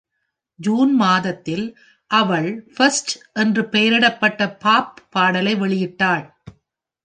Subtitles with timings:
[0.59, 1.65] June மாதத்தில்
[2.11, 3.09] அவள் "First"
[3.33, 6.25] என்று பெயரிடப்பட்ட பாப் பாடலை வெளியிட்டாள்.